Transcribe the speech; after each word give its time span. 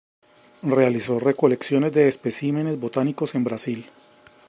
Realizó 0.63 1.19
recolecciones 1.19 1.93
de 1.93 2.07
especímenes 2.07 2.79
botánicos 2.79 3.35
en 3.35 3.43
Brasil. 3.43 3.85